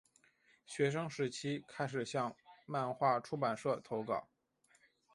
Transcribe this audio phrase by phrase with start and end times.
[0.65, 4.27] 学生时期开始向漫画出版社投稿。